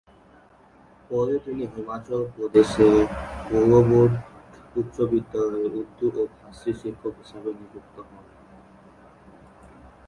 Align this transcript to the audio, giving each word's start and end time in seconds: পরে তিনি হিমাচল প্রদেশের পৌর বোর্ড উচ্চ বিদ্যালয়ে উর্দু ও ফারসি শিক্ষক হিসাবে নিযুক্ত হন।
পরে 1.09 1.35
তিনি 1.45 1.63
হিমাচল 1.73 2.21
প্রদেশের 2.35 2.95
পৌর 3.47 3.71
বোর্ড 3.89 4.13
উচ্চ 4.79 4.95
বিদ্যালয়ে 5.11 5.67
উর্দু 5.79 6.07
ও 6.19 6.21
ফারসি 6.35 6.71
শিক্ষক 6.81 7.13
হিসাবে 7.21 7.49
নিযুক্ত 7.59 7.95
হন। 8.07 8.25